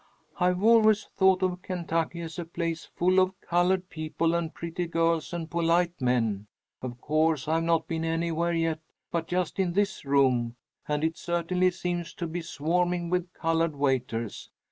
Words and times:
I've 0.39 0.63
always 0.63 1.03
thought 1.15 1.43
of 1.43 1.61
Kentucky 1.61 2.21
as 2.21 2.39
a 2.39 2.45
place 2.45 2.85
full 2.95 3.19
of 3.19 3.39
colored 3.39 3.87
people 3.91 4.33
and 4.33 4.51
pretty 4.51 4.87
girls 4.87 5.31
and 5.31 5.47
polite 5.47 6.01
men. 6.01 6.47
Of 6.81 6.99
course 6.99 7.47
I've 7.47 7.61
not 7.61 7.87
been 7.87 8.03
anywhere 8.03 8.51
yet 8.53 8.79
but 9.11 9.27
just 9.27 9.59
in 9.59 9.73
this 9.73 10.03
room, 10.03 10.55
and 10.87 11.03
it 11.03 11.17
certainly 11.17 11.69
seems 11.69 12.15
to 12.15 12.25
be 12.25 12.41
swarming 12.41 13.11
with 13.11 13.31
colored 13.35 13.75
waiters. 13.75 14.49